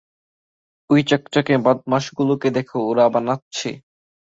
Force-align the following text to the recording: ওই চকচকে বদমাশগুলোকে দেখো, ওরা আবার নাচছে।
ওই 0.89 1.01
চকচকে 1.03 1.53
বদমাশগুলোকে 1.65 2.47
দেখো, 2.51 2.77
ওরা 2.89 3.01
আবার 3.05 3.23
নাচছে। 3.23 3.69